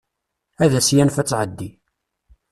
Ad 0.63 0.71
as-yanef 0.79 1.17
ad 1.17 1.27
tɛeddi. 1.27 1.69